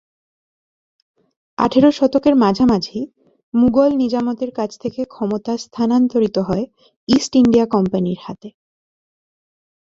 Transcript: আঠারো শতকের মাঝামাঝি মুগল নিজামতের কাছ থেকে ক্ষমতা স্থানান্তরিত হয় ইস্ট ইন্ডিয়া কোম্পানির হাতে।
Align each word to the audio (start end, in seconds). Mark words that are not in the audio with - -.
আঠারো 1.57 1.89
শতকের 1.91 2.35
মাঝামাঝি 2.35 2.99
মুগল 3.53 3.91
নিজামতের 3.93 4.51
কাছ 4.51 4.71
থেকে 4.79 5.01
ক্ষমতা 5.05 5.53
স্থানান্তরিত 5.57 6.37
হয় 6.39 6.65
ইস্ট 7.09 7.31
ইন্ডিয়া 7.35 7.65
কোম্পানির 7.65 8.19
হাতে। 8.23 8.49